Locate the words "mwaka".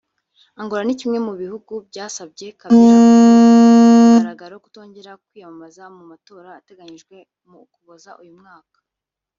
8.41-8.77